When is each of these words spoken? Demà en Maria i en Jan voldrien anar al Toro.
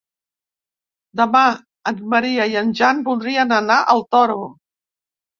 Demà 1.19 1.41
en 1.91 1.99
Maria 2.13 2.47
i 2.53 2.57
en 2.61 2.71
Jan 2.79 3.03
voldrien 3.09 3.53
anar 3.59 3.77
al 3.95 4.03
Toro. 4.17 4.39